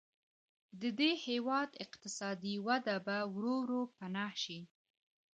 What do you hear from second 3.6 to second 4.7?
ورو پناه شي.